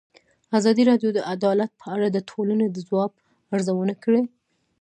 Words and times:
ازادي 0.59 0.83
راډیو 0.91 1.09
د 1.13 1.19
عدالت 1.33 1.71
په 1.81 1.85
اړه 1.95 2.07
د 2.11 2.17
ټولنې 2.29 2.67
د 2.71 2.77
ځواب 2.87 3.11
ارزونه 3.53 3.93
کړې. 4.03 4.21